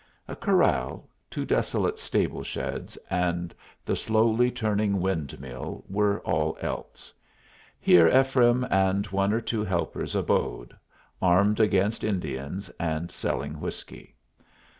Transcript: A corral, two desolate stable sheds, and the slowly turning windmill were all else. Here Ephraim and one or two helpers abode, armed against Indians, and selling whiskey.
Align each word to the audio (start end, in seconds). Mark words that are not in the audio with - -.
A 0.27 0.35
corral, 0.35 1.07
two 1.29 1.45
desolate 1.45 1.99
stable 1.99 2.41
sheds, 2.41 2.97
and 3.07 3.53
the 3.85 3.95
slowly 3.95 4.49
turning 4.49 4.99
windmill 4.99 5.83
were 5.87 6.21
all 6.21 6.57
else. 6.59 7.13
Here 7.79 8.07
Ephraim 8.07 8.65
and 8.71 9.05
one 9.05 9.31
or 9.31 9.41
two 9.41 9.63
helpers 9.63 10.15
abode, 10.15 10.73
armed 11.21 11.59
against 11.59 12.03
Indians, 12.03 12.71
and 12.79 13.11
selling 13.11 13.59
whiskey. 13.59 14.15